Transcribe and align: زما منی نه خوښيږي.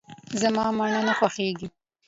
زما 0.41 0.65
منی 0.77 1.01
نه 1.07 1.13
خوښيږي. 1.19 1.67